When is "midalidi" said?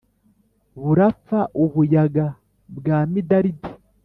3.11-3.69